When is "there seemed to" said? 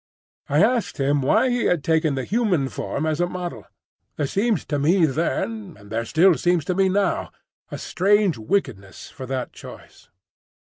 4.15-4.79